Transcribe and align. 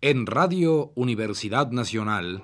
En 0.00 0.26
Radio 0.26 0.92
Universidad 0.94 1.72
Nacional. 1.72 2.40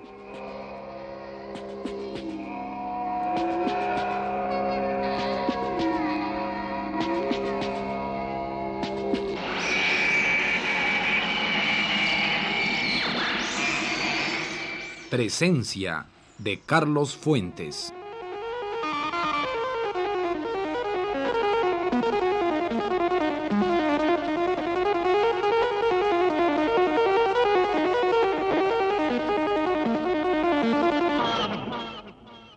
Presencia 15.09 16.07
de 16.37 16.59
Carlos 16.59 17.15
Fuentes. 17.15 17.93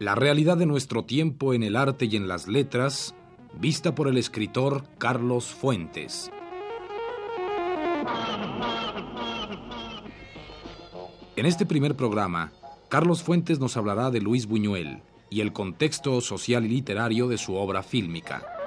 La 0.08 0.14
realidad 0.14 0.56
de 0.56 0.64
nuestro 0.64 1.04
tiempo 1.04 1.52
en 1.52 1.62
el 1.62 1.76
arte 1.76 2.06
y 2.06 2.16
en 2.16 2.28
las 2.28 2.48
letras, 2.48 3.14
vista 3.60 3.94
por 3.94 4.08
el 4.08 4.16
escritor 4.16 4.84
Carlos 4.96 5.48
Fuentes. 5.48 6.30
En 11.36 11.44
este 11.44 11.66
primer 11.66 11.94
programa, 11.94 12.52
Carlos 12.88 13.22
Fuentes 13.22 13.60
nos 13.60 13.76
hablará 13.76 14.10
de 14.10 14.22
Luis 14.22 14.46
Buñuel 14.46 15.02
y 15.28 15.42
el 15.42 15.52
contexto 15.52 16.22
social 16.22 16.64
y 16.64 16.68
literario 16.70 17.28
de 17.28 17.36
su 17.36 17.56
obra 17.56 17.82
fílmica. 17.82 18.57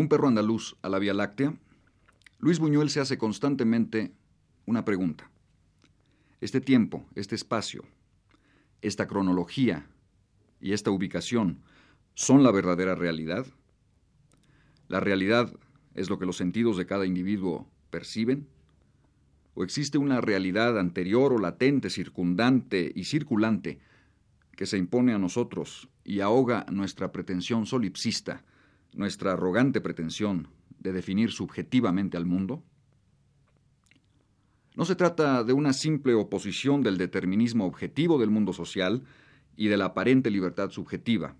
Un 0.00 0.08
perro 0.08 0.28
andaluz 0.28 0.76
a 0.82 0.88
la 0.88 0.98
Vía 0.98 1.12
Láctea, 1.12 1.54
Luis 2.38 2.58
Buñuel 2.58 2.88
se 2.88 3.00
hace 3.00 3.18
constantemente 3.18 4.12
una 4.64 4.84
pregunta. 4.84 5.30
Este 6.40 6.62
tiempo, 6.62 7.04
este 7.14 7.34
espacio, 7.34 7.84
esta 8.80 9.06
cronología 9.06 9.86
y 10.58 10.72
esta 10.72 10.90
ubicación 10.90 11.60
son 12.14 12.42
la 12.42 12.50
verdadera 12.50 12.94
realidad? 12.94 13.46
¿La 14.88 15.00
realidad 15.00 15.52
es 15.94 16.08
lo 16.08 16.18
que 16.18 16.24
los 16.24 16.38
sentidos 16.38 16.78
de 16.78 16.86
cada 16.86 17.04
individuo 17.04 17.68
perciben? 17.90 18.48
¿O 19.52 19.64
existe 19.64 19.98
una 19.98 20.22
realidad 20.22 20.78
anterior 20.78 21.34
o 21.34 21.38
latente, 21.38 21.90
circundante 21.90 22.90
y 22.94 23.04
circulante 23.04 23.80
que 24.56 24.64
se 24.64 24.78
impone 24.78 25.12
a 25.12 25.18
nosotros 25.18 25.90
y 26.04 26.20
ahoga 26.20 26.64
nuestra 26.70 27.12
pretensión 27.12 27.66
solipsista, 27.66 28.44
nuestra 28.92 29.32
arrogante 29.32 29.80
pretensión 29.80 30.48
de 30.78 30.92
definir 30.92 31.30
subjetivamente 31.30 32.16
al 32.16 32.26
mundo? 32.26 32.62
No 34.76 34.84
se 34.84 34.96
trata 34.96 35.44
de 35.44 35.52
una 35.52 35.72
simple 35.72 36.14
oposición 36.14 36.82
del 36.82 36.96
determinismo 36.96 37.66
objetivo 37.66 38.18
del 38.18 38.30
mundo 38.30 38.52
social 38.52 39.02
y 39.56 39.68
de 39.68 39.76
la 39.76 39.86
aparente 39.86 40.30
libertad 40.30 40.70
subjetiva. 40.70 41.34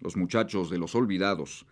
Los 0.00 0.16
muchachos 0.16 0.70
de 0.70 0.78
los 0.78 0.94
olvidados 0.94 1.66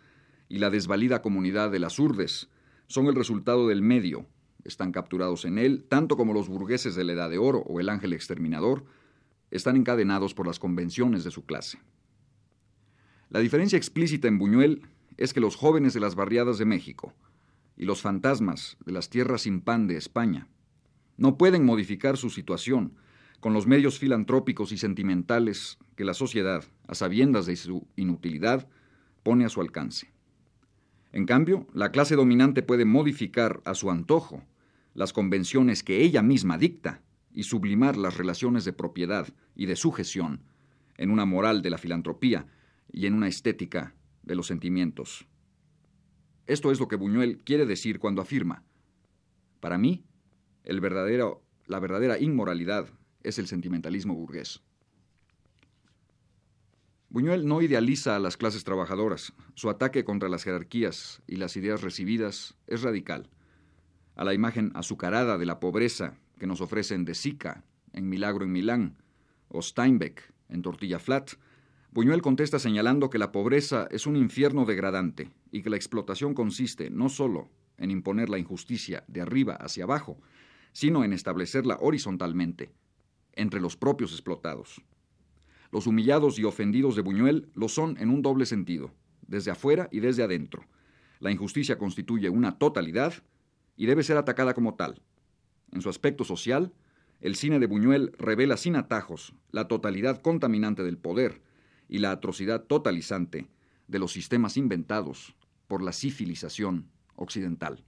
y 0.48 0.58
la 0.58 0.70
desvalida 0.70 1.22
comunidad 1.22 1.70
de 1.70 1.78
las 1.78 1.98
urdes 1.98 2.48
son 2.86 3.06
el 3.06 3.14
resultado 3.14 3.68
del 3.68 3.82
medio, 3.82 4.26
están 4.64 4.92
capturados 4.92 5.44
en 5.44 5.58
él, 5.58 5.84
tanto 5.88 6.16
como 6.16 6.34
los 6.34 6.48
burgueses 6.48 6.94
de 6.94 7.04
la 7.04 7.12
Edad 7.12 7.30
de 7.30 7.38
Oro 7.38 7.60
o 7.60 7.80
el 7.80 7.88
ángel 7.88 8.12
exterminador, 8.12 8.84
están 9.50 9.76
encadenados 9.76 10.34
por 10.34 10.46
las 10.46 10.58
convenciones 10.58 11.24
de 11.24 11.30
su 11.30 11.46
clase. 11.46 11.78
La 13.30 13.40
diferencia 13.40 13.76
explícita 13.76 14.26
en 14.26 14.38
Buñuel 14.38 14.82
es 15.18 15.34
que 15.34 15.40
los 15.40 15.54
jóvenes 15.54 15.92
de 15.92 16.00
las 16.00 16.14
barriadas 16.14 16.56
de 16.56 16.64
México 16.64 17.12
y 17.76 17.84
los 17.84 18.00
fantasmas 18.00 18.78
de 18.86 18.92
las 18.92 19.10
tierras 19.10 19.42
sin 19.42 19.60
pan 19.60 19.86
de 19.86 19.96
España 19.96 20.48
no 21.18 21.36
pueden 21.36 21.64
modificar 21.64 22.16
su 22.16 22.30
situación 22.30 22.94
con 23.40 23.52
los 23.52 23.66
medios 23.66 23.98
filantrópicos 23.98 24.72
y 24.72 24.78
sentimentales 24.78 25.78
que 25.94 26.04
la 26.04 26.14
sociedad, 26.14 26.64
a 26.86 26.94
sabiendas 26.94 27.44
de 27.44 27.56
su 27.56 27.86
inutilidad, 27.96 28.66
pone 29.22 29.44
a 29.44 29.48
su 29.50 29.60
alcance. 29.60 30.10
En 31.12 31.26
cambio, 31.26 31.66
la 31.74 31.90
clase 31.90 32.16
dominante 32.16 32.62
puede 32.62 32.86
modificar 32.86 33.60
a 33.64 33.74
su 33.74 33.90
antojo 33.90 34.42
las 34.94 35.12
convenciones 35.12 35.82
que 35.82 36.02
ella 36.02 36.22
misma 36.22 36.56
dicta 36.56 37.02
y 37.34 37.42
sublimar 37.42 37.96
las 37.96 38.16
relaciones 38.16 38.64
de 38.64 38.72
propiedad 38.72 39.28
y 39.54 39.66
de 39.66 39.76
sujeción 39.76 40.40
en 40.96 41.10
una 41.10 41.26
moral 41.26 41.60
de 41.62 41.70
la 41.70 41.78
filantropía 41.78 42.46
y 42.92 43.06
en 43.06 43.14
una 43.14 43.28
estética 43.28 43.94
de 44.22 44.34
los 44.34 44.46
sentimientos. 44.46 45.26
Esto 46.46 46.70
es 46.70 46.80
lo 46.80 46.88
que 46.88 46.96
Buñuel 46.96 47.42
quiere 47.44 47.66
decir 47.66 47.98
cuando 47.98 48.22
afirma, 48.22 48.64
para 49.60 49.78
mí, 49.78 50.04
el 50.64 50.80
verdadero, 50.80 51.42
la 51.66 51.80
verdadera 51.80 52.18
inmoralidad 52.18 52.88
es 53.22 53.38
el 53.38 53.46
sentimentalismo 53.46 54.14
burgués. 54.14 54.62
Buñuel 57.10 57.46
no 57.46 57.62
idealiza 57.62 58.16
a 58.16 58.18
las 58.18 58.36
clases 58.36 58.64
trabajadoras. 58.64 59.32
Su 59.54 59.70
ataque 59.70 60.04
contra 60.04 60.28
las 60.28 60.44
jerarquías 60.44 61.22
y 61.26 61.36
las 61.36 61.56
ideas 61.56 61.80
recibidas 61.80 62.54
es 62.66 62.82
radical. 62.82 63.30
A 64.14 64.24
la 64.24 64.34
imagen 64.34 64.72
azucarada 64.74 65.38
de 65.38 65.46
la 65.46 65.58
pobreza 65.58 66.18
que 66.38 66.46
nos 66.46 66.60
ofrecen 66.60 67.04
De 67.04 67.14
Sica 67.14 67.64
en 67.92 68.08
Milagro 68.08 68.44
en 68.44 68.52
Milán 68.52 68.98
o 69.48 69.62
Steinbeck 69.62 70.34
en 70.50 70.62
Tortilla 70.62 70.98
Flat, 70.98 71.32
Buñuel 71.90 72.20
contesta 72.20 72.58
señalando 72.58 73.08
que 73.08 73.18
la 73.18 73.32
pobreza 73.32 73.88
es 73.90 74.06
un 74.06 74.16
infierno 74.16 74.66
degradante 74.66 75.30
y 75.50 75.62
que 75.62 75.70
la 75.70 75.76
explotación 75.76 76.34
consiste 76.34 76.90
no 76.90 77.08
solo 77.08 77.48
en 77.78 77.90
imponer 77.90 78.28
la 78.28 78.38
injusticia 78.38 79.04
de 79.08 79.22
arriba 79.22 79.54
hacia 79.54 79.84
abajo, 79.84 80.20
sino 80.72 81.02
en 81.02 81.14
establecerla 81.14 81.78
horizontalmente, 81.80 82.70
entre 83.32 83.60
los 83.60 83.76
propios 83.76 84.12
explotados. 84.12 84.82
Los 85.72 85.86
humillados 85.86 86.38
y 86.38 86.44
ofendidos 86.44 86.94
de 86.94 87.02
Buñuel 87.02 87.48
lo 87.54 87.68
son 87.68 87.96
en 87.98 88.10
un 88.10 88.20
doble 88.20 88.44
sentido, 88.44 88.92
desde 89.26 89.50
afuera 89.50 89.88
y 89.90 90.00
desde 90.00 90.22
adentro. 90.22 90.64
La 91.20 91.30
injusticia 91.30 91.78
constituye 91.78 92.28
una 92.28 92.58
totalidad 92.58 93.14
y 93.76 93.86
debe 93.86 94.02
ser 94.02 94.18
atacada 94.18 94.52
como 94.52 94.74
tal. 94.74 95.00
En 95.72 95.80
su 95.80 95.88
aspecto 95.88 96.24
social, 96.24 96.72
el 97.20 97.34
cine 97.34 97.58
de 97.58 97.66
Buñuel 97.66 98.12
revela 98.18 98.58
sin 98.58 98.76
atajos 98.76 99.34
la 99.52 99.68
totalidad 99.68 100.20
contaminante 100.20 100.82
del 100.82 100.98
poder 100.98 101.47
y 101.88 101.98
la 101.98 102.10
atrocidad 102.10 102.64
totalizante 102.64 103.48
de 103.86 103.98
los 103.98 104.12
sistemas 104.12 104.56
inventados 104.56 105.34
por 105.66 105.82
la 105.82 105.92
civilización 105.92 106.90
occidental. 107.16 107.84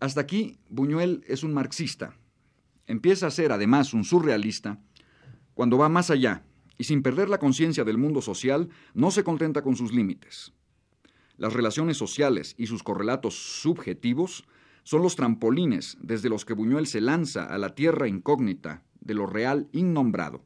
Hasta 0.00 0.20
aquí, 0.20 0.58
Buñuel 0.68 1.24
es 1.26 1.42
un 1.42 1.52
marxista. 1.52 2.16
Empieza 2.86 3.26
a 3.26 3.30
ser 3.30 3.52
además 3.52 3.92
un 3.92 4.04
surrealista 4.04 4.80
cuando 5.54 5.76
va 5.76 5.88
más 5.88 6.10
allá 6.10 6.44
y 6.78 6.84
sin 6.84 7.02
perder 7.02 7.28
la 7.28 7.38
conciencia 7.38 7.84
del 7.84 7.98
mundo 7.98 8.22
social 8.22 8.68
no 8.94 9.10
se 9.10 9.24
contenta 9.24 9.62
con 9.62 9.74
sus 9.74 9.92
límites. 9.92 10.52
Las 11.36 11.52
relaciones 11.52 11.96
sociales 11.96 12.54
y 12.56 12.66
sus 12.66 12.82
correlatos 12.82 13.34
subjetivos 13.60 14.44
son 14.84 15.02
los 15.02 15.16
trampolines 15.16 15.98
desde 16.00 16.28
los 16.28 16.44
que 16.44 16.54
Buñuel 16.54 16.86
se 16.86 17.00
lanza 17.00 17.44
a 17.44 17.58
la 17.58 17.74
tierra 17.74 18.08
incógnita 18.08 18.84
de 19.00 19.14
lo 19.14 19.26
real 19.26 19.68
innombrado. 19.72 20.44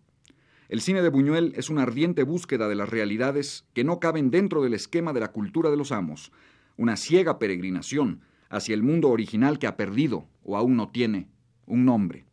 El 0.72 0.80
cine 0.80 1.02
de 1.02 1.10
Buñuel 1.10 1.52
es 1.54 1.68
una 1.68 1.82
ardiente 1.82 2.22
búsqueda 2.22 2.66
de 2.66 2.74
las 2.74 2.88
realidades 2.88 3.66
que 3.74 3.84
no 3.84 4.00
caben 4.00 4.30
dentro 4.30 4.62
del 4.62 4.72
esquema 4.72 5.12
de 5.12 5.20
la 5.20 5.30
cultura 5.30 5.70
de 5.70 5.76
los 5.76 5.92
amos, 5.92 6.32
una 6.78 6.96
ciega 6.96 7.38
peregrinación 7.38 8.22
hacia 8.48 8.72
el 8.72 8.82
mundo 8.82 9.10
original 9.10 9.58
que 9.58 9.66
ha 9.66 9.76
perdido 9.76 10.30
o 10.42 10.56
aún 10.56 10.78
no 10.78 10.88
tiene 10.88 11.28
un 11.66 11.84
nombre. 11.84 12.24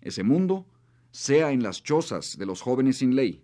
Ese 0.00 0.22
mundo, 0.22 0.64
sea 1.10 1.50
en 1.50 1.64
las 1.64 1.82
chozas 1.82 2.38
de 2.38 2.46
los 2.46 2.60
jóvenes 2.60 2.98
sin 2.98 3.16
ley, 3.16 3.42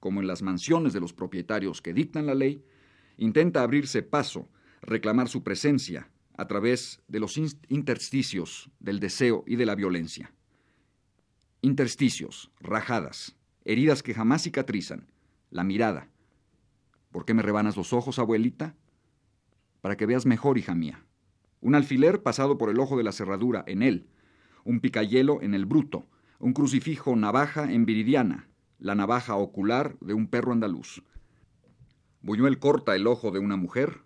como 0.00 0.22
en 0.22 0.26
las 0.26 0.40
mansiones 0.40 0.94
de 0.94 1.00
los 1.00 1.12
propietarios 1.12 1.82
que 1.82 1.92
dictan 1.92 2.24
la 2.24 2.34
ley, 2.34 2.64
intenta 3.18 3.62
abrirse 3.62 4.02
paso, 4.02 4.48
reclamar 4.80 5.28
su 5.28 5.42
presencia 5.42 6.08
a 6.38 6.46
través 6.46 7.02
de 7.08 7.20
los 7.20 7.36
intersticios 7.68 8.70
del 8.80 9.00
deseo 9.00 9.44
y 9.46 9.56
de 9.56 9.66
la 9.66 9.74
violencia. 9.74 10.32
Intersticios, 11.66 12.52
rajadas, 12.60 13.36
heridas 13.64 14.04
que 14.04 14.14
jamás 14.14 14.44
cicatrizan, 14.44 15.10
la 15.50 15.64
mirada. 15.64 16.08
¿Por 17.10 17.24
qué 17.24 17.34
me 17.34 17.42
rebanas 17.42 17.76
los 17.76 17.92
ojos, 17.92 18.20
abuelita? 18.20 18.76
para 19.80 19.96
que 19.96 20.06
veas 20.06 20.26
mejor, 20.26 20.58
hija 20.58 20.76
mía. 20.76 21.04
Un 21.60 21.74
alfiler 21.74 22.22
pasado 22.22 22.56
por 22.56 22.70
el 22.70 22.78
ojo 22.78 22.96
de 22.96 23.02
la 23.02 23.10
cerradura 23.10 23.64
en 23.66 23.82
él, 23.82 24.06
un 24.62 24.78
picayelo 24.78 25.42
en 25.42 25.54
el 25.54 25.66
bruto, 25.66 26.06
un 26.38 26.52
crucifijo 26.52 27.16
navaja 27.16 27.72
en 27.72 27.84
viridiana, 27.84 28.48
la 28.78 28.94
navaja 28.94 29.34
ocular 29.34 29.98
de 29.98 30.14
un 30.14 30.28
perro 30.28 30.52
andaluz. 30.52 31.02
Buñuel 32.22 32.60
corta 32.60 32.94
el 32.94 33.08
ojo 33.08 33.32
de 33.32 33.40
una 33.40 33.56
mujer 33.56 34.02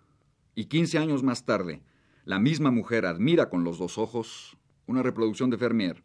y 0.55 0.65
quince 0.65 0.97
años 0.97 1.21
más 1.21 1.45
tarde, 1.45 1.83
la 2.25 2.39
misma 2.39 2.71
mujer 2.71 3.05
admira 3.05 3.51
con 3.51 3.63
los 3.63 3.77
dos 3.77 3.99
ojos 3.99 4.57
una 4.87 5.03
reproducción 5.03 5.51
de 5.51 5.59
Fermier, 5.59 6.03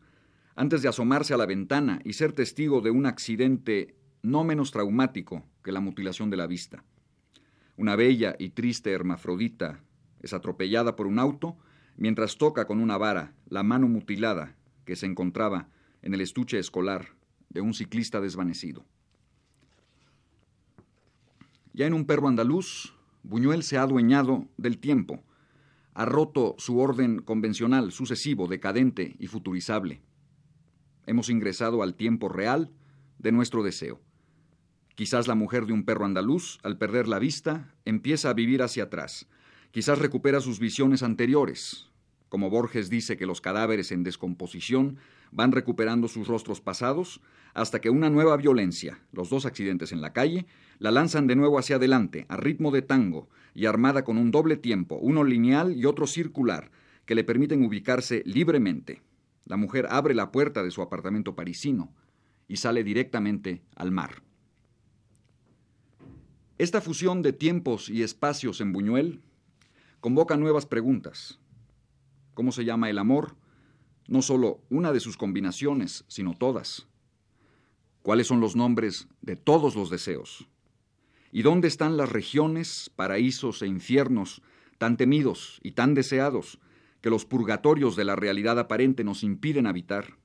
antes 0.57 0.81
de 0.81 0.89
asomarse 0.89 1.35
a 1.35 1.37
la 1.37 1.47
ventana 1.47 2.01
y 2.03 2.15
ser 2.15 2.33
testigo 2.33 2.81
de 2.81 2.91
un 2.91 3.07
accidente 3.07 3.95
no 4.23 4.43
menos 4.43 4.73
traumático 4.73 5.45
que 5.63 5.71
la 5.71 5.81
mutilación 5.81 6.31
de 6.31 6.39
la 6.39 6.47
vista. 6.47 6.83
Una 7.77 7.95
bella 7.95 8.35
y 8.39 8.49
triste 8.51 8.91
hermafrodita 8.91 9.85
es 10.23 10.33
atropellada 10.33 10.97
por 10.97 11.07
un 11.07 11.19
auto 11.19 11.59
mientras 11.99 12.39
toca 12.39 12.67
con 12.67 12.81
una 12.81 12.97
vara 12.97 13.35
la 13.49 13.63
mano 13.63 13.87
mutilada 13.87 14.57
que 14.87 14.97
se 14.97 15.05
encontraba 15.05 15.69
en 16.01 16.15
el 16.15 16.23
estuche 16.23 16.59
escolar 16.59 17.09
de 17.51 17.61
un 17.61 17.75
ciclista 17.75 18.21
desvanecido. 18.21 18.85
Ya 21.75 21.87
en 21.87 21.93
un 21.93 22.07
perro 22.07 22.29
andaluz, 22.29 22.95
Buñuel 23.23 23.63
se 23.63 23.77
ha 23.77 23.83
adueñado 23.83 24.47
del 24.57 24.79
tiempo, 24.79 25.23
ha 25.93 26.07
roto 26.07 26.55
su 26.59 26.79
orden 26.79 27.21
convencional, 27.21 27.93
sucesivo, 27.93 28.47
decadente 28.47 29.17
y 29.19 29.27
futurizable. 29.27 30.01
Hemos 31.07 31.31
ingresado 31.31 31.83
al 31.83 31.95
tiempo 31.95 32.29
real 32.29 32.73
de 33.19 33.33
nuestro 33.33 33.63
deseo. 33.63 34.01
Quizás 34.97 35.29
la 35.29 35.35
mujer 35.35 35.67
de 35.67 35.73
un 35.73 35.85
perro 35.85 36.05
andaluz, 36.05 36.59
al 36.63 36.79
perder 36.79 37.07
la 37.07 37.19
vista, 37.19 37.75
empieza 37.85 38.31
a 38.31 38.35
vivir 38.35 38.63
hacia 38.63 38.85
atrás. 38.85 39.29
Quizás 39.71 39.99
recupera 39.99 40.41
sus 40.41 40.59
visiones 40.59 41.03
anteriores. 41.03 41.89
Como 42.29 42.51
Borges 42.51 42.91
dice 42.91 43.17
que 43.17 43.27
los 43.27 43.41
cadáveres 43.41 43.93
en 43.93 44.03
descomposición 44.03 44.99
van 45.31 45.53
recuperando 45.53 46.09
sus 46.09 46.27
rostros 46.27 46.61
pasados, 46.61 47.21
hasta 47.55 47.81
que 47.81 47.91
una 47.91 48.11
nueva 48.11 48.37
violencia, 48.37 49.01
los 49.13 49.31
dos 49.31 49.47
accidentes 49.47 49.93
en 49.93 50.01
la 50.01 50.13
calle, 50.13 50.47
la 50.79 50.91
lanzan 50.91 51.27
de 51.27 51.37
nuevo 51.37 51.59
hacia 51.59 51.77
adelante, 51.77 52.27
a 52.29 52.37
ritmo 52.37 52.71
de 52.71 52.83
tango, 52.83 53.29
y 53.55 53.67
armada 53.67 54.03
con 54.03 54.19
un 54.19 54.31
doble 54.31 54.57
tiempo, 54.57 54.97
uno 54.97 55.25
lineal 55.25 55.77
y 55.77 55.85
otro 55.85 56.07
circular, 56.07 56.71
que 57.05 57.15
le 57.15 57.25
permiten 57.25 57.65
ubicarse 57.65 58.23
libremente. 58.27 59.03
La 59.47 59.57
mujer 59.57 59.87
abre 59.91 60.15
la 60.15 60.33
puerta 60.33 60.63
de 60.63 60.71
su 60.71 60.83
apartamento 60.83 61.35
parisino 61.35 61.95
y 62.49 62.57
sale 62.57 62.85
directamente 62.85 63.63
al 63.77 63.93
mar. 63.93 64.23
Esta 66.59 66.81
fusión 66.81 67.23
de 67.23 67.33
tiempos 67.33 67.89
y 67.89 68.03
espacios 68.03 68.61
en 68.61 68.73
Buñuel 68.73 69.23
convoca 70.01 70.37
nuevas 70.37 70.67
preguntas. 70.67 71.39
¿Cómo 72.35 72.51
se 72.51 72.65
llama 72.65 72.91
el 72.91 72.99
amor? 72.99 73.37
No 74.09 74.21
solo 74.21 74.61
una 74.69 74.93
de 74.93 75.01
sus 75.01 75.17
combinaciones, 75.17 76.05
sino 76.09 76.35
todas. 76.35 76.89
¿Cuáles 78.03 78.27
son 78.27 78.41
los 78.41 78.57
nombres 78.57 79.09
de 79.21 79.37
todos 79.37 79.77
los 79.77 79.91
deseos? 79.91 80.49
¿Y 81.31 81.43
dónde 81.43 81.69
están 81.69 81.97
las 81.97 82.11
regiones, 82.11 82.91
paraísos 82.95 83.63
e 83.63 83.67
infiernos 83.67 84.43
tan 84.79 84.97
temidos 84.97 85.61
y 85.63 85.73
tan 85.73 85.95
deseados 85.95 86.59
que 87.01 87.11
los 87.11 87.25
purgatorios 87.25 87.97
de 87.97 88.05
la 88.05 88.17
realidad 88.17 88.59
aparente 88.59 89.05
nos 89.05 89.23
impiden 89.23 89.67
habitar? 89.67 90.19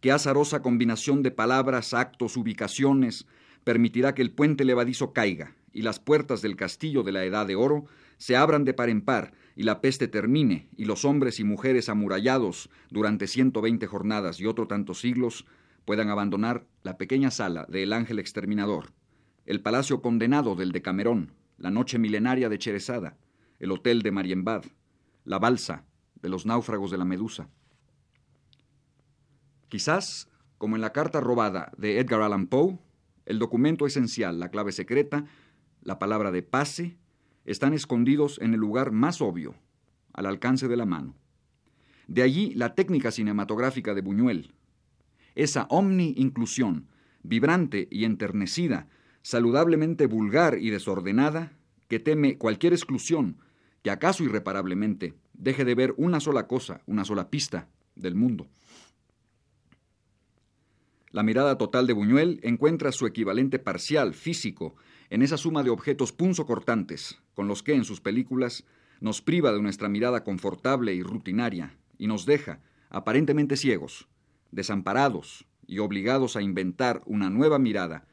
¿Qué 0.00 0.12
azarosa 0.12 0.62
combinación 0.62 1.22
de 1.22 1.30
palabras, 1.30 1.92
actos, 1.92 2.36
ubicaciones, 2.36 3.26
permitirá 3.64 4.14
que 4.14 4.22
el 4.22 4.30
puente 4.30 4.64
levadizo 4.64 5.12
caiga 5.12 5.56
y 5.72 5.82
las 5.82 6.00
puertas 6.00 6.40
del 6.40 6.56
castillo 6.56 7.02
de 7.02 7.12
la 7.12 7.24
Edad 7.24 7.46
de 7.46 7.56
Oro 7.56 7.86
se 8.16 8.36
abran 8.36 8.64
de 8.64 8.74
par 8.74 8.88
en 8.88 9.00
par 9.00 9.32
y 9.56 9.64
la 9.64 9.80
peste 9.80 10.08
termine 10.08 10.68
y 10.76 10.84
los 10.84 11.04
hombres 11.04 11.40
y 11.40 11.44
mujeres 11.44 11.88
amurallados 11.88 12.70
durante 12.90 13.26
120 13.26 13.86
jornadas 13.86 14.40
y 14.40 14.46
otro 14.46 14.66
tantos 14.66 15.00
siglos 15.00 15.46
puedan 15.84 16.10
abandonar 16.10 16.66
la 16.82 16.96
pequeña 16.98 17.30
sala 17.30 17.66
del 17.68 17.92
Ángel 17.92 18.18
Exterminador, 18.18 18.92
el 19.46 19.60
palacio 19.60 20.02
condenado 20.02 20.54
del 20.54 20.72
Decamerón, 20.72 21.32
la 21.56 21.70
noche 21.70 21.98
milenaria 21.98 22.48
de 22.48 22.58
Cherezada, 22.58 23.16
el 23.58 23.72
hotel 23.72 24.02
de 24.02 24.12
Marienbad, 24.12 24.64
la 25.28 25.38
balsa 25.38 25.84
de 26.22 26.30
los 26.30 26.46
náufragos 26.46 26.90
de 26.90 26.96
la 26.96 27.04
Medusa. 27.04 27.50
Quizás, 29.68 30.28
como 30.56 30.74
en 30.74 30.80
la 30.80 30.92
carta 30.92 31.20
robada 31.20 31.70
de 31.76 32.00
Edgar 32.00 32.22
Allan 32.22 32.46
Poe, 32.46 32.78
el 33.26 33.38
documento 33.38 33.86
esencial, 33.86 34.40
la 34.40 34.50
clave 34.50 34.72
secreta, 34.72 35.26
la 35.82 35.98
palabra 35.98 36.32
de 36.32 36.42
pase, 36.42 36.96
están 37.44 37.74
escondidos 37.74 38.38
en 38.40 38.54
el 38.54 38.60
lugar 38.60 38.90
más 38.90 39.20
obvio, 39.20 39.54
al 40.14 40.24
alcance 40.24 40.66
de 40.66 40.76
la 40.78 40.86
mano. 40.86 41.14
De 42.06 42.22
allí 42.22 42.54
la 42.54 42.74
técnica 42.74 43.10
cinematográfica 43.10 43.94
de 43.94 44.00
Buñuel, 44.00 44.54
esa 45.34 45.66
omni-inclusión, 45.68 46.88
vibrante 47.22 47.86
y 47.90 48.04
enternecida, 48.04 48.88
saludablemente 49.20 50.06
vulgar 50.06 50.56
y 50.58 50.70
desordenada, 50.70 51.52
que 51.86 52.00
teme 52.00 52.38
cualquier 52.38 52.72
exclusión, 52.72 53.36
que 53.88 53.92
acaso 53.92 54.22
irreparablemente 54.22 55.14
deje 55.32 55.64
de 55.64 55.74
ver 55.74 55.94
una 55.96 56.20
sola 56.20 56.46
cosa, 56.46 56.82
una 56.84 57.06
sola 57.06 57.30
pista 57.30 57.70
del 57.96 58.14
mundo. 58.14 58.46
La 61.10 61.22
mirada 61.22 61.56
total 61.56 61.86
de 61.86 61.94
Buñuel 61.94 62.38
encuentra 62.42 62.92
su 62.92 63.06
equivalente 63.06 63.58
parcial, 63.58 64.12
físico, 64.12 64.76
en 65.08 65.22
esa 65.22 65.38
suma 65.38 65.62
de 65.62 65.70
objetos 65.70 66.12
punzocortantes, 66.12 67.18
con 67.32 67.48
los 67.48 67.62
que 67.62 67.72
en 67.72 67.84
sus 67.84 68.02
películas 68.02 68.66
nos 69.00 69.22
priva 69.22 69.52
de 69.52 69.62
nuestra 69.62 69.88
mirada 69.88 70.22
confortable 70.22 70.92
y 70.92 71.02
rutinaria, 71.02 71.74
y 71.96 72.08
nos 72.08 72.26
deja, 72.26 72.60
aparentemente 72.90 73.56
ciegos, 73.56 74.06
desamparados 74.50 75.46
y 75.66 75.78
obligados 75.78 76.36
a 76.36 76.42
inventar 76.42 77.00
una 77.06 77.30
nueva 77.30 77.58
mirada 77.58 78.06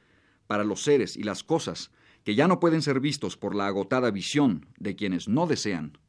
para 0.47 0.63
los 0.63 0.83
seres 0.83 1.17
y 1.17 1.23
las 1.23 1.43
cosas 1.43 1.91
que 2.25 2.33
ya 2.33 2.47
no 2.47 2.59
pueden 2.59 2.81
ser 2.81 2.99
vistos 2.99 3.37
por 3.37 3.55
la 3.55 3.67
agotada 3.67 4.09
visión 4.09 4.65
de 4.79 4.95
quienes 4.95 5.29
no 5.29 5.45
desean, 5.45 5.99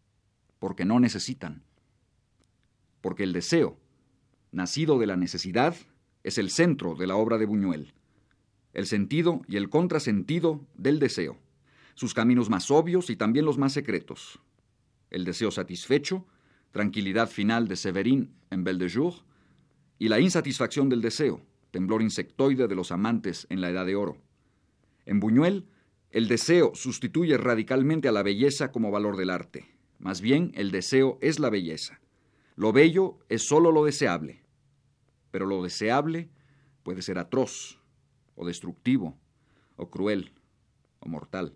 porque 0.59 0.87
no 0.87 0.99
necesitan. 0.99 1.63
Porque 3.03 3.23
el 3.23 3.35
deseo, 3.35 3.79
nacido 4.51 4.99
de 4.99 5.07
la 5.07 5.17
necesidad, 5.17 5.77
es 6.25 6.39
el 6.39 6.49
centro 6.49 6.95
de 6.95 7.07
la 7.07 7.17
obra 7.17 7.37
de 7.37 7.45
Buñuel, 7.45 7.93
el 8.73 8.87
sentido 8.87 9.43
y 9.47 9.59
el 9.59 9.69
contrasentido 9.69 10.67
del 10.75 10.99
deseo, 11.01 11.39
sus 11.95 12.15
caminos 12.15 12.49
más 12.49 12.71
obvios 12.71 13.11
y 13.11 13.17
también 13.17 13.45
los 13.45 13.59
más 13.59 13.75
secretos. 13.75 14.41
El 15.11 15.27
deseo 15.27 15.51
satisfecho, 15.51 16.27
tranquilidad 16.71 17.29
final 17.29 17.69
de 17.69 17.77
Severin 17.77 18.35
en 18.51 18.65
Belle 18.65 18.87
de 18.87 18.91
Jour, 18.91 19.13
y 19.99 20.09
la 20.09 20.19
insatisfacción 20.19 20.89
del 20.89 21.03
deseo, 21.03 21.43
temblor 21.73 22.01
insectoide 22.01 22.69
de 22.69 22.75
los 22.75 22.91
amantes 22.91 23.47
en 23.51 23.61
la 23.61 23.69
Edad 23.69 23.85
de 23.85 23.97
Oro. 23.97 24.17
En 25.05 25.21
Buñuel, 25.21 25.67
el 26.17 26.29
deseo 26.29 26.73
sustituye 26.75 27.37
radicalmente 27.37 28.09
a 28.09 28.13
la 28.13 28.23
belleza 28.23 28.73
como 28.73 28.91
valor 28.91 29.17
del 29.17 29.31
arte. 29.31 29.67
Más 29.99 30.21
bien, 30.21 30.53
el 30.55 30.71
deseo 30.71 31.19
es 31.21 31.39
la 31.39 31.51
belleza. 31.51 32.01
Lo 32.55 32.73
bello 32.73 33.19
es 33.29 33.43
sólo 33.43 33.71
lo 33.71 33.85
deseable 33.85 34.47
pero 35.37 35.45
lo 35.45 35.63
deseable 35.63 36.31
puede 36.83 37.03
ser 37.03 37.19
atroz, 37.19 37.79
o 38.37 38.47
destructivo, 38.47 39.19
o 39.77 39.91
cruel, 39.91 40.33
o 41.01 41.11
mortal. 41.11 41.55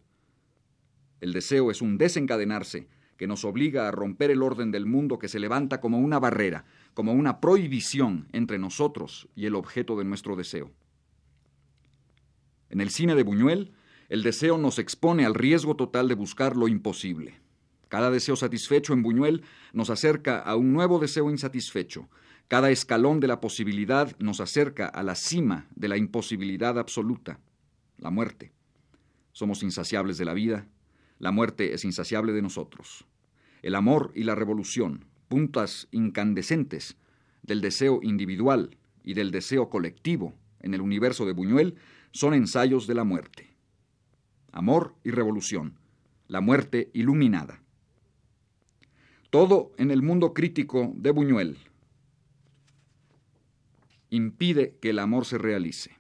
El 1.22 1.32
deseo 1.32 1.70
es 1.70 1.80
un 1.80 1.96
desencadenarse 1.96 2.88
que 3.16 3.26
nos 3.26 3.42
obliga 3.46 3.88
a 3.88 3.90
romper 3.90 4.30
el 4.30 4.42
orden 4.42 4.70
del 4.70 4.84
mundo 4.84 5.18
que 5.18 5.28
se 5.28 5.38
levanta 5.38 5.80
como 5.80 5.98
una 5.98 6.18
barrera, 6.18 6.66
como 6.92 7.14
una 7.14 7.40
prohibición 7.40 8.28
entre 8.32 8.58
nosotros 8.58 9.30
y 9.34 9.46
el 9.46 9.54
objeto 9.54 9.96
de 9.96 10.04
nuestro 10.04 10.36
deseo. 10.36 10.70
En 12.68 12.82
el 12.82 12.90
cine 12.90 13.14
de 13.14 13.22
Buñuel, 13.22 13.72
el 14.10 14.24
deseo 14.24 14.58
nos 14.58 14.80
expone 14.80 15.24
al 15.24 15.34
riesgo 15.34 15.76
total 15.76 16.08
de 16.08 16.16
buscar 16.16 16.56
lo 16.56 16.66
imposible. 16.66 17.38
Cada 17.88 18.10
deseo 18.10 18.34
satisfecho 18.34 18.92
en 18.92 19.04
Buñuel 19.04 19.42
nos 19.72 19.88
acerca 19.88 20.40
a 20.40 20.56
un 20.56 20.72
nuevo 20.72 20.98
deseo 20.98 21.30
insatisfecho, 21.30 22.08
cada 22.48 22.72
escalón 22.72 23.20
de 23.20 23.28
la 23.28 23.40
posibilidad 23.40 24.16
nos 24.18 24.40
acerca 24.40 24.86
a 24.86 25.04
la 25.04 25.14
cima 25.14 25.68
de 25.76 25.86
la 25.86 25.96
imposibilidad 25.96 26.76
absoluta, 26.76 27.38
la 27.98 28.10
muerte. 28.10 28.50
Somos 29.30 29.62
insaciables 29.62 30.18
de 30.18 30.24
la 30.24 30.34
vida, 30.34 30.66
la 31.20 31.30
muerte 31.30 31.72
es 31.72 31.84
insaciable 31.84 32.32
de 32.32 32.42
nosotros. 32.42 33.06
El 33.62 33.76
amor 33.76 34.10
y 34.16 34.24
la 34.24 34.34
revolución, 34.34 35.04
puntas 35.28 35.86
incandescentes 35.92 36.96
del 37.42 37.60
deseo 37.60 38.00
individual 38.02 38.76
y 39.04 39.14
del 39.14 39.30
deseo 39.30 39.70
colectivo 39.70 40.34
en 40.58 40.74
el 40.74 40.80
universo 40.80 41.26
de 41.26 41.32
Buñuel, 41.32 41.76
son 42.10 42.34
ensayos 42.34 42.88
de 42.88 42.94
la 42.94 43.04
muerte. 43.04 43.49
Amor 44.52 44.94
y 45.04 45.10
revolución, 45.10 45.78
la 46.28 46.40
muerte 46.40 46.90
iluminada. 46.92 47.62
Todo 49.30 49.72
en 49.78 49.90
el 49.90 50.02
mundo 50.02 50.34
crítico 50.34 50.92
de 50.96 51.10
Buñuel, 51.12 51.58
impide 54.10 54.76
que 54.80 54.90
el 54.90 54.98
amor 54.98 55.24
se 55.24 55.38
realice. 55.38 55.96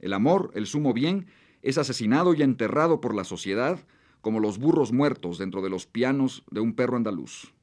El 0.00 0.12
amor, 0.12 0.50
el 0.54 0.66
sumo 0.66 0.92
bien, 0.92 1.26
es 1.62 1.78
asesinado 1.78 2.34
y 2.34 2.42
enterrado 2.42 3.00
por 3.00 3.14
la 3.14 3.24
sociedad 3.24 3.78
como 4.20 4.40
los 4.40 4.58
burros 4.58 4.92
muertos 4.92 5.38
dentro 5.38 5.62
de 5.62 5.70
los 5.70 5.86
pianos 5.86 6.44
de 6.50 6.60
un 6.60 6.74
perro 6.74 6.96
andaluz. 6.96 7.54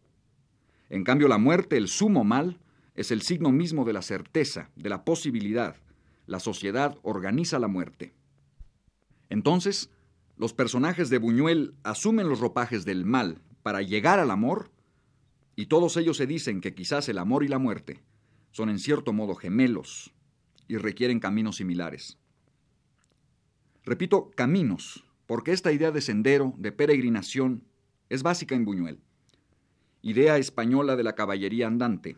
En 0.90 1.04
cambio, 1.04 1.28
la 1.28 1.38
muerte, 1.38 1.78
el 1.78 1.88
sumo 1.88 2.24
mal, 2.24 2.60
es 2.96 3.12
el 3.12 3.22
signo 3.22 3.52
mismo 3.52 3.86
de 3.86 3.94
la 3.94 4.02
certeza, 4.02 4.70
de 4.76 4.90
la 4.90 5.04
posibilidad. 5.04 5.76
La 6.28 6.40
sociedad 6.40 6.98
organiza 7.04 7.60
la 7.60 7.68
muerte. 7.68 8.14
Entonces, 9.32 9.90
los 10.36 10.54
personajes 10.54 11.10
de 11.10 11.18
Buñuel 11.18 11.74
asumen 11.84 12.28
los 12.28 12.42
ropajes 12.42 12.84
del 12.84 13.06
mal 13.06 13.42
para 13.64 13.82
llegar 13.82 14.20
al 14.20 14.30
amor, 14.30 14.72
y 15.56 15.68
todos 15.68 15.96
ellos 15.96 16.18
se 16.18 16.28
dicen 16.28 16.60
que 16.60 16.76
quizás 16.76 17.08
el 17.08 17.18
amor 17.18 17.46
y 17.46 17.48
la 17.48 17.58
muerte 17.58 18.04
son 18.52 18.70
en 18.70 18.78
cierto 18.78 19.14
modo 19.14 19.36
gemelos 19.36 20.12
y 20.68 20.76
requieren 20.76 21.22
caminos 21.22 21.56
similares. 21.56 22.18
Repito, 23.86 24.32
caminos, 24.36 25.06
porque 25.28 25.54
esta 25.54 25.72
idea 25.72 25.92
de 25.92 26.02
sendero, 26.02 26.54
de 26.58 26.74
peregrinación, 26.74 27.64
es 28.10 28.24
básica 28.24 28.54
en 28.54 28.66
Buñuel. 28.66 29.00
Idea 30.02 30.38
española 30.40 30.98
de 30.98 31.04
la 31.04 31.16
caballería 31.16 31.68
andante, 31.68 32.18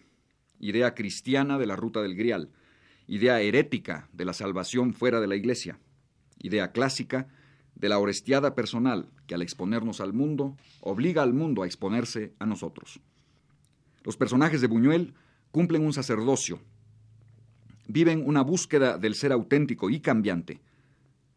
idea 0.60 0.96
cristiana 0.96 1.60
de 1.60 1.68
la 1.68 1.76
ruta 1.76 2.02
del 2.02 2.16
Grial, 2.16 2.50
idea 3.06 3.40
herética 3.40 4.10
de 4.14 4.26
la 4.26 4.34
salvación 4.34 4.96
fuera 4.96 5.22
de 5.22 5.28
la 5.28 5.36
iglesia, 5.36 5.78
idea 6.44 6.72
clásica 6.72 7.28
de 7.74 7.90
la 7.90 7.98
orestiada 7.98 8.54
personal 8.54 9.10
que 9.26 9.34
al 9.34 9.42
exponernos 9.42 10.00
al 10.00 10.14
mundo 10.14 10.56
obliga 10.82 11.24
al 11.24 11.34
mundo 11.34 11.64
a 11.64 11.66
exponerse 11.66 12.34
a 12.38 12.46
nosotros. 12.46 13.00
Los 14.04 14.18
personajes 14.18 14.62
de 14.62 14.68
Buñuel 14.68 15.16
cumplen 15.52 15.84
un 15.84 15.94
sacerdocio, 15.94 16.60
viven 17.88 18.22
una 18.26 18.42
búsqueda 18.42 18.98
del 18.98 19.16
ser 19.16 19.32
auténtico 19.32 19.90
y 19.90 20.00
cambiante 20.00 20.62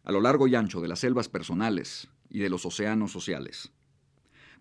a 0.05 0.13
lo 0.13 0.21
largo 0.21 0.47
y 0.47 0.55
ancho 0.55 0.81
de 0.81 0.89
las 0.89 1.01
selvas 1.01 1.29
personales 1.29 2.09
y 2.29 2.39
de 2.39 2.49
los 2.49 2.65
océanos 2.65 3.11
sociales. 3.11 3.73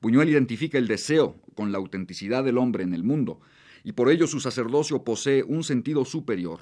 Buñuel 0.02 0.30
identifica 0.30 0.78
el 0.78 0.88
deseo 0.88 1.36
con 1.54 1.72
la 1.72 1.78
autenticidad 1.78 2.44
del 2.44 2.58
hombre 2.58 2.84
en 2.84 2.94
el 2.94 3.04
mundo, 3.04 3.40
y 3.84 3.92
por 3.92 4.10
ello 4.10 4.26
su 4.26 4.40
sacerdocio 4.40 5.04
posee 5.04 5.44
un 5.44 5.64
sentido 5.64 6.04
superior, 6.06 6.60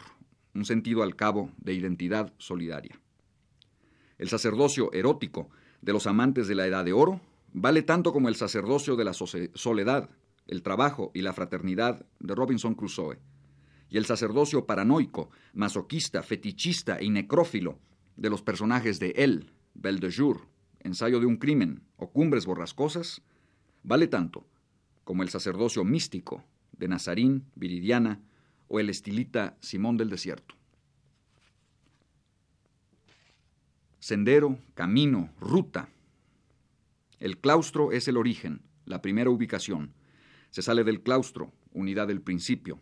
un 0.54 0.66
sentido 0.66 1.04
al 1.04 1.16
cabo 1.16 1.50
de 1.58 1.74
identidad 1.74 2.34
solidaria. 2.38 3.00
El 4.24 4.30
sacerdocio 4.30 4.90
erótico 4.94 5.50
de 5.82 5.92
los 5.92 6.08
amantes 6.08 6.48
de 6.48 6.56
la 6.56 6.66
Edad 6.66 6.86
de 6.86 6.94
Oro 6.94 7.20
vale 7.52 7.82
tanto 7.82 8.14
como 8.14 8.30
el 8.30 8.36
sacerdocio 8.36 8.96
de 8.96 9.04
la 9.04 9.12
soledad, 9.12 10.10
el 10.48 10.64
trabajo 10.64 11.12
y 11.14 11.24
la 11.24 11.34
fraternidad 11.34 12.06
de 12.22 12.34
Robinson 12.34 12.74
Crusoe, 12.74 13.20
y 13.90 13.98
el 13.98 14.06
sacerdocio 14.06 14.66
paranoico, 14.66 15.30
masoquista, 15.52 16.24
fetichista 16.24 17.02
y 17.02 17.10
necrófilo 17.10 17.80
de 18.16 18.30
los 18.30 18.42
personajes 18.42 18.98
de 18.98 19.10
El, 19.18 19.52
Belle 19.74 20.00
de 20.00 20.10
Jour, 20.10 20.48
Ensayo 20.80 21.20
de 21.20 21.26
un 21.26 21.36
crimen 21.36 21.84
o 21.98 22.10
Cumbres 22.10 22.46
borrascosas, 22.46 23.22
vale 23.84 24.08
tanto 24.08 24.48
como 25.04 25.24
el 25.24 25.28
sacerdocio 25.28 25.84
místico 25.84 26.46
de 26.72 26.88
Nazarín, 26.88 27.44
Viridiana 27.56 28.22
o 28.70 28.80
el 28.80 28.90
estilita 28.90 29.58
Simón 29.60 29.98
del 29.98 30.10
Desierto. 30.10 30.56
Sendero, 34.04 34.60
camino, 34.74 35.30
ruta. 35.40 35.88
El 37.22 37.38
claustro 37.38 37.94
es 37.94 38.10
el 38.10 38.18
origen, 38.18 38.62
la 38.84 39.02
primera 39.02 39.30
ubicación. 39.30 39.94
Se 40.50 40.62
sale 40.62 40.84
del 40.84 41.04
claustro, 41.04 41.54
unidad 41.72 42.10
del 42.10 42.20
principio. 42.20 42.82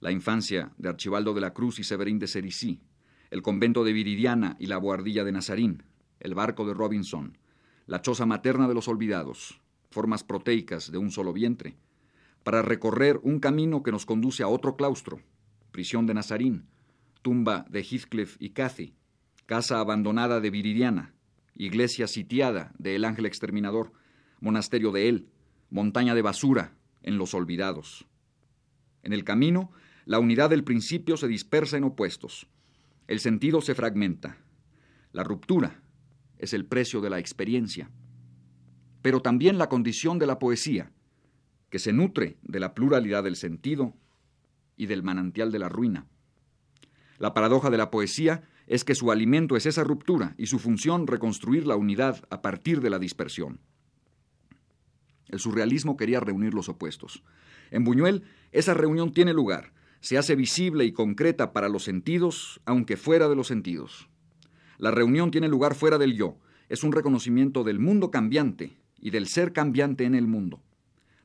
La 0.00 0.12
infancia 0.12 0.72
de 0.78 0.88
Archibaldo 0.88 1.34
de 1.34 1.42
la 1.42 1.52
Cruz 1.52 1.78
y 1.78 1.84
Severín 1.84 2.18
de 2.18 2.26
Cericí, 2.26 2.80
el 3.30 3.42
convento 3.42 3.84
de 3.84 3.92
Viridiana 3.92 4.56
y 4.58 4.64
la 4.64 4.78
boardilla 4.78 5.24
de 5.24 5.32
Nazarín, 5.32 5.82
el 6.20 6.34
barco 6.34 6.66
de 6.66 6.72
Robinson, 6.72 7.36
la 7.84 8.00
choza 8.00 8.24
materna 8.24 8.66
de 8.66 8.72
los 8.72 8.88
olvidados, 8.88 9.60
formas 9.90 10.24
proteicas 10.24 10.90
de 10.90 10.96
un 10.96 11.10
solo 11.10 11.34
vientre, 11.34 11.76
para 12.44 12.62
recorrer 12.62 13.20
un 13.22 13.40
camino 13.40 13.82
que 13.82 13.92
nos 13.92 14.06
conduce 14.06 14.42
a 14.42 14.48
otro 14.48 14.76
claustro, 14.76 15.20
prisión 15.70 16.06
de 16.06 16.14
Nazarín, 16.14 16.64
tumba 17.20 17.66
de 17.68 17.82
Heathcliff 17.82 18.36
y 18.40 18.52
Cathy, 18.54 18.94
casa 19.46 19.80
abandonada 19.80 20.40
de 20.40 20.50
Viridiana, 20.50 21.14
iglesia 21.54 22.06
sitiada 22.06 22.72
de 22.78 22.96
El 22.96 23.04
Ángel 23.04 23.26
Exterminador, 23.26 23.92
monasterio 24.40 24.92
de 24.92 25.08
él, 25.08 25.28
montaña 25.70 26.14
de 26.14 26.22
basura 26.22 26.74
en 27.02 27.18
los 27.18 27.34
olvidados. 27.34 28.06
En 29.02 29.12
el 29.12 29.24
camino, 29.24 29.70
la 30.04 30.18
unidad 30.18 30.50
del 30.50 30.64
principio 30.64 31.16
se 31.16 31.28
dispersa 31.28 31.76
en 31.76 31.84
opuestos. 31.84 32.48
El 33.06 33.20
sentido 33.20 33.60
se 33.60 33.74
fragmenta. 33.74 34.38
La 35.12 35.24
ruptura 35.24 35.82
es 36.38 36.52
el 36.54 36.66
precio 36.66 37.00
de 37.00 37.10
la 37.10 37.18
experiencia. 37.18 37.90
Pero 39.00 39.20
también 39.20 39.58
la 39.58 39.68
condición 39.68 40.18
de 40.18 40.26
la 40.26 40.38
poesía, 40.38 40.92
que 41.70 41.78
se 41.78 41.92
nutre 41.92 42.36
de 42.42 42.60
la 42.60 42.74
pluralidad 42.74 43.24
del 43.24 43.36
sentido 43.36 43.94
y 44.76 44.86
del 44.86 45.02
manantial 45.02 45.50
de 45.52 45.58
la 45.58 45.68
ruina. 45.68 46.06
La 47.18 47.34
paradoja 47.34 47.70
de 47.70 47.78
la 47.78 47.90
poesía 47.90 48.42
es 48.72 48.84
que 48.84 48.94
su 48.94 49.12
alimento 49.12 49.54
es 49.54 49.66
esa 49.66 49.84
ruptura 49.84 50.34
y 50.38 50.46
su 50.46 50.58
función 50.58 51.06
reconstruir 51.06 51.66
la 51.66 51.76
unidad 51.76 52.24
a 52.30 52.40
partir 52.40 52.80
de 52.80 52.88
la 52.88 52.98
dispersión. 52.98 53.60
El 55.28 55.40
surrealismo 55.40 55.98
quería 55.98 56.20
reunir 56.20 56.54
los 56.54 56.70
opuestos. 56.70 57.22
En 57.70 57.84
Buñuel, 57.84 58.22
esa 58.50 58.72
reunión 58.72 59.12
tiene 59.12 59.34
lugar, 59.34 59.74
se 60.00 60.16
hace 60.16 60.36
visible 60.36 60.86
y 60.86 60.92
concreta 60.92 61.52
para 61.52 61.68
los 61.68 61.84
sentidos, 61.84 62.62
aunque 62.64 62.96
fuera 62.96 63.28
de 63.28 63.36
los 63.36 63.48
sentidos. 63.48 64.08
La 64.78 64.90
reunión 64.90 65.30
tiene 65.30 65.48
lugar 65.48 65.74
fuera 65.74 65.98
del 65.98 66.16
yo, 66.16 66.38
es 66.70 66.82
un 66.82 66.92
reconocimiento 66.92 67.64
del 67.64 67.78
mundo 67.78 68.10
cambiante 68.10 68.78
y 68.98 69.10
del 69.10 69.28
ser 69.28 69.52
cambiante 69.52 70.04
en 70.04 70.14
el 70.14 70.26
mundo. 70.26 70.62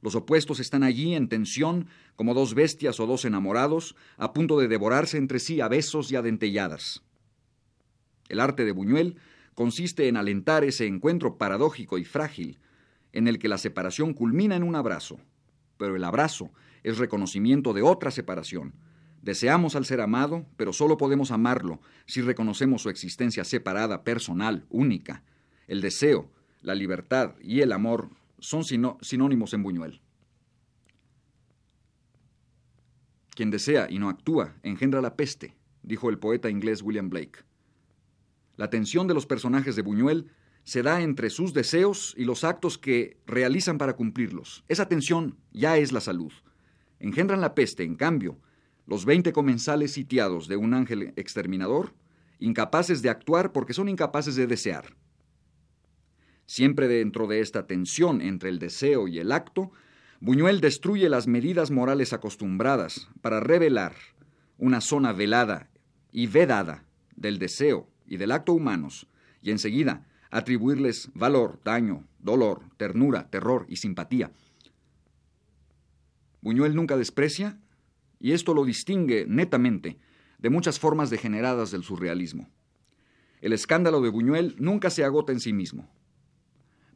Los 0.01 0.15
opuestos 0.15 0.59
están 0.59 0.83
allí 0.83 1.15
en 1.15 1.29
tensión 1.29 1.87
como 2.17 2.33
dos 2.33 2.55
bestias 2.55 2.99
o 2.99 3.07
dos 3.07 3.23
enamorados, 3.23 3.95
a 4.17 4.33
punto 4.33 4.59
de 4.59 4.67
devorarse 4.67 5.17
entre 5.17 5.39
sí 5.39 5.61
a 5.61 5.69
besos 5.69 6.11
y 6.11 6.17
a 6.17 6.21
dentelladas. 6.21 7.06
El 8.29 8.39
arte 8.39 8.65
de 8.65 8.71
Buñuel 8.71 9.17
consiste 9.53 10.07
en 10.07 10.17
alentar 10.17 10.63
ese 10.63 10.85
encuentro 10.85 11.37
paradójico 11.37 11.97
y 11.97 12.05
frágil, 12.05 12.59
en 13.11 13.27
el 13.27 13.39
que 13.39 13.47
la 13.47 13.57
separación 13.57 14.13
culmina 14.13 14.55
en 14.55 14.63
un 14.63 14.75
abrazo, 14.75 15.19
pero 15.77 15.95
el 15.95 16.03
abrazo 16.03 16.51
es 16.83 16.97
reconocimiento 16.97 17.73
de 17.73 17.81
otra 17.81 18.11
separación. 18.11 18.73
Deseamos 19.21 19.75
al 19.75 19.85
ser 19.85 20.01
amado, 20.01 20.45
pero 20.57 20.73
solo 20.73 20.97
podemos 20.97 21.31
amarlo 21.31 21.81
si 22.05 22.21
reconocemos 22.21 22.81
su 22.81 22.89
existencia 22.89 23.43
separada, 23.43 24.03
personal, 24.03 24.65
única. 24.69 25.23
El 25.67 25.81
deseo, 25.81 26.31
la 26.61 26.75
libertad 26.75 27.35
y 27.41 27.61
el 27.61 27.71
amor 27.71 28.09
son 28.39 28.63
sinónimos 28.63 29.53
en 29.53 29.63
Buñuel. 29.63 30.01
Quien 33.31 33.51
desea 33.51 33.87
y 33.89 33.99
no 33.99 34.09
actúa 34.09 34.55
engendra 34.63 35.01
la 35.01 35.15
peste, 35.15 35.55
dijo 35.83 36.09
el 36.09 36.19
poeta 36.19 36.49
inglés 36.49 36.81
William 36.81 37.09
Blake. 37.09 37.39
La 38.57 38.71
tensión 38.71 39.07
de 39.07 39.13
los 39.13 39.27
personajes 39.27 39.75
de 39.75 39.83
Buñuel 39.83 40.31
se 40.63 40.81
da 40.81 41.01
entre 41.01 41.29
sus 41.29 41.53
deseos 41.53 42.13
y 42.17 42.25
los 42.25 42.43
actos 42.43 42.77
que 42.77 43.17
realizan 43.25 43.77
para 43.77 43.95
cumplirlos. 43.95 44.65
Esa 44.67 44.89
tensión 44.89 45.37
ya 45.53 45.77
es 45.77 45.91
la 45.91 46.01
salud. 46.01 46.33
Engendran 46.99 47.39
la 47.39 47.53
peste, 47.55 47.83
en 47.83 47.95
cambio, 47.95 48.39
los 48.87 49.05
veinte 49.05 49.31
comensales 49.31 49.93
sitiados 49.93 50.47
de 50.47 50.57
un 50.57 50.73
ángel 50.73 51.13
exterminador, 51.15 51.93
incapaces 52.39 53.01
de 53.01 53.09
actuar 53.09 53.51
porque 53.51 53.73
son 53.73 53.89
incapaces 53.89 54.35
de 54.35 54.47
desear. 54.47 54.95
Siempre 56.47 56.87
dentro 56.87 57.27
de 57.27 57.41
esta 57.41 57.67
tensión 57.67 58.21
entre 58.21 58.49
el 58.49 58.57
deseo 58.57 59.07
y 59.07 59.19
el 59.19 59.31
acto, 59.31 59.71
Buñuel 60.19 60.61
destruye 60.61 61.09
las 61.09 61.27
medidas 61.27 61.69
morales 61.69 62.11
acostumbradas 62.11 63.07
para 63.21 63.39
revelar 63.39 63.93
una 64.57 64.81
zona 64.81 65.13
velada 65.13 65.69
y 66.11 66.25
vedada 66.25 66.85
del 67.15 67.37
deseo 67.37 67.87
y 68.07 68.17
del 68.17 68.31
acto 68.31 68.53
humanos, 68.53 69.07
y 69.41 69.51
enseguida 69.51 70.07
atribuirles 70.31 71.09
valor, 71.13 71.59
daño, 71.63 72.05
dolor, 72.19 72.63
ternura, 72.77 73.29
terror 73.29 73.65
y 73.69 73.77
simpatía. 73.77 74.31
Buñuel 76.41 76.75
nunca 76.75 76.97
desprecia, 76.97 77.59
y 78.19 78.31
esto 78.31 78.53
lo 78.53 78.65
distingue 78.65 79.25
netamente 79.27 79.99
de 80.39 80.49
muchas 80.49 80.79
formas 80.79 81.09
degeneradas 81.09 81.71
del 81.71 81.83
surrealismo. 81.83 82.49
El 83.41 83.53
escándalo 83.53 84.01
de 84.01 84.09
Buñuel 84.09 84.55
nunca 84.57 84.89
se 84.89 85.03
agota 85.03 85.31
en 85.31 85.39
sí 85.39 85.53
mismo. 85.53 85.89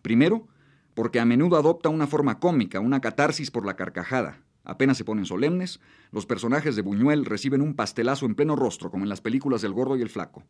Primero, 0.01 0.47
porque 0.93 1.19
a 1.19 1.25
menudo 1.25 1.57
adopta 1.57 1.89
una 1.89 2.07
forma 2.07 2.39
cómica, 2.39 2.79
una 2.79 3.01
catarsis 3.01 3.51
por 3.51 3.65
la 3.65 3.75
carcajada. 3.75 4.41
Apenas 4.63 4.97
se 4.97 5.05
ponen 5.05 5.25
solemnes, 5.25 5.79
los 6.11 6.25
personajes 6.25 6.75
de 6.75 6.81
Buñuel 6.81 7.25
reciben 7.25 7.61
un 7.61 7.75
pastelazo 7.75 8.25
en 8.25 8.35
pleno 8.35 8.55
rostro, 8.55 8.91
como 8.91 9.03
en 9.03 9.09
las 9.09 9.21
películas 9.21 9.61
del 9.61 9.73
gordo 9.73 9.95
y 9.95 10.01
el 10.01 10.09
flaco. 10.09 10.43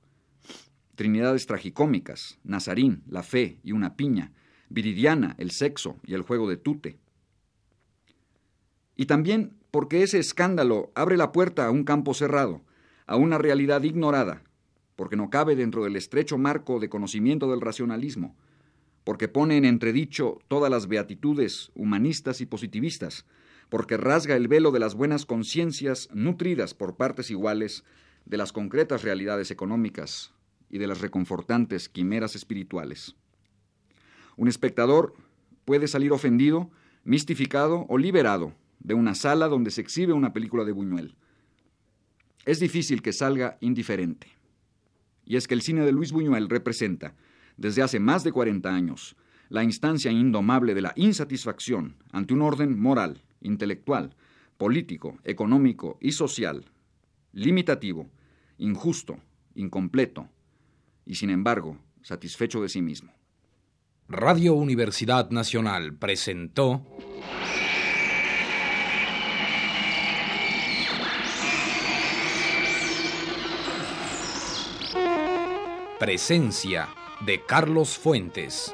Trinidades 0.95 1.47
tragicómicas, 1.47 2.39
Nazarín, 2.43 3.03
la 3.07 3.23
fe 3.23 3.59
y 3.63 3.71
una 3.71 3.95
piña, 3.95 4.33
Viridiana, 4.69 5.35
el 5.37 5.51
sexo 5.51 5.97
y 6.05 6.13
el 6.13 6.21
juego 6.21 6.49
de 6.49 6.57
tute. 6.57 6.97
Y 8.95 9.05
también 9.05 9.53
porque 9.71 10.03
ese 10.03 10.19
escándalo 10.19 10.91
abre 10.95 11.17
la 11.17 11.31
puerta 11.31 11.65
a 11.65 11.71
un 11.71 11.83
campo 11.83 12.13
cerrado, 12.13 12.61
a 13.07 13.15
una 13.15 13.37
realidad 13.37 13.83
ignorada, 13.83 14.43
porque 14.95 15.15
no 15.15 15.29
cabe 15.29 15.55
dentro 15.55 15.83
del 15.83 15.95
estrecho 15.95 16.37
marco 16.37 16.79
de 16.79 16.89
conocimiento 16.89 17.49
del 17.49 17.61
racionalismo, 17.61 18.35
porque 19.03 19.27
pone 19.27 19.57
en 19.57 19.65
entredicho 19.65 20.39
todas 20.47 20.69
las 20.69 20.87
beatitudes 20.87 21.71
humanistas 21.73 22.41
y 22.41 22.45
positivistas, 22.45 23.25
porque 23.69 23.97
rasga 23.97 24.35
el 24.35 24.47
velo 24.47 24.71
de 24.71 24.79
las 24.79 24.95
buenas 24.95 25.25
conciencias 25.25 26.09
nutridas 26.13 26.73
por 26.73 26.97
partes 26.97 27.31
iguales 27.31 27.83
de 28.25 28.37
las 28.37 28.51
concretas 28.51 29.03
realidades 29.03 29.51
económicas 29.51 30.33
y 30.69 30.77
de 30.77 30.87
las 30.87 31.01
reconfortantes 31.01 31.89
quimeras 31.89 32.35
espirituales. 32.35 33.15
Un 34.37 34.47
espectador 34.47 35.13
puede 35.65 35.87
salir 35.87 36.11
ofendido, 36.11 36.71
mistificado 37.03 37.85
o 37.89 37.97
liberado 37.97 38.53
de 38.79 38.93
una 38.93 39.15
sala 39.15 39.47
donde 39.47 39.71
se 39.71 39.81
exhibe 39.81 40.13
una 40.13 40.33
película 40.33 40.63
de 40.63 40.71
Buñuel. 40.71 41.15
Es 42.45 42.59
difícil 42.59 43.01
que 43.01 43.13
salga 43.13 43.57
indiferente. 43.61 44.27
Y 45.25 45.35
es 45.35 45.47
que 45.47 45.53
el 45.53 45.61
cine 45.61 45.85
de 45.85 45.91
Luis 45.91 46.11
Buñuel 46.11 46.49
representa, 46.49 47.15
desde 47.57 47.83
hace 47.83 47.99
más 47.99 48.23
de 48.23 48.31
40 48.31 48.73
años, 48.73 49.15
la 49.49 49.63
instancia 49.63 50.11
indomable 50.11 50.73
de 50.73 50.81
la 50.81 50.93
insatisfacción 50.95 51.95
ante 52.11 52.33
un 52.33 52.41
orden 52.41 52.79
moral, 52.79 53.21
intelectual, 53.41 54.15
político, 54.57 55.19
económico 55.23 55.97
y 56.01 56.13
social, 56.13 56.65
limitativo, 57.33 58.09
injusto, 58.57 59.17
incompleto, 59.55 60.27
y 61.05 61.15
sin 61.15 61.29
embargo 61.29 61.77
satisfecho 62.03 62.61
de 62.61 62.69
sí 62.69 62.81
mismo. 62.81 63.13
Radio 64.07 64.53
Universidad 64.53 65.29
Nacional 65.29 65.93
presentó 65.95 66.85
Presencia 75.99 76.89
de 77.25 77.45
Carlos 77.45 77.97
Fuentes. 77.97 78.73